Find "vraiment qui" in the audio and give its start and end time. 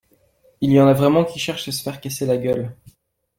0.93-1.37